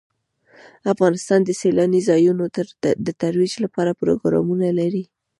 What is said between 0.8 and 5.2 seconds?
افغانستان د سیلاني ځایونو د ترویج لپاره پروګرامونه لري.